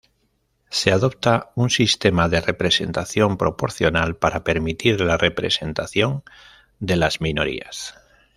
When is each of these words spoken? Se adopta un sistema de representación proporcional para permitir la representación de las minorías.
Se 0.71 0.91
adopta 0.91 1.51
un 1.53 1.69
sistema 1.69 2.27
de 2.27 2.41
representación 2.41 3.37
proporcional 3.37 4.15
para 4.15 4.43
permitir 4.43 4.99
la 4.99 5.15
representación 5.15 6.23
de 6.79 6.95
las 6.95 7.21
minorías. 7.21 7.93